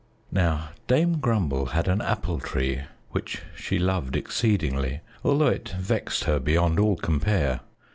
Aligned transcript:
Now 0.31 0.69
Dame 0.87 1.19
Grumble 1.19 1.67
had 1.73 1.87
an 1.87 2.01
Apple 2.01 2.39
Tree 2.39 2.85
which 3.11 3.43
she 3.55 3.77
loved 3.77 4.15
exceedingly, 4.15 5.01
although 5.23 5.49
it 5.49 5.75
vexed 5.77 6.23
her 6.23 6.39
beyond 6.39 6.79
all 6.79 6.95
compare. 6.95 7.59